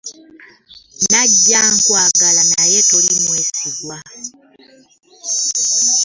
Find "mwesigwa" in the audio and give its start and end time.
3.25-3.97